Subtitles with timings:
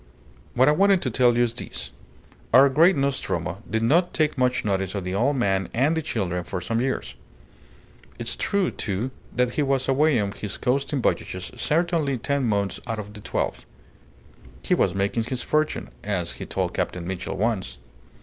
[0.55, 1.91] "What I wanted to tell you is this:
[2.55, 6.43] Our great Nostromo did not take much notice of the old man and the children
[6.43, 7.13] for some years.
[8.17, 12.97] It's true, too, that he was away on his coasting voyages certainly ten months out
[12.97, 13.63] of the twelve.
[14.63, 17.77] He was making his fortune, as he told Captain Mitchell once.